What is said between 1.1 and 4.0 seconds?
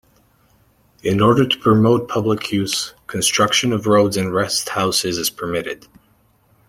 order to promote public use, construction of